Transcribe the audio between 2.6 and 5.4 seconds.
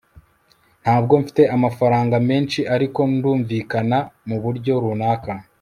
ariko ndumvikana muburyo runaka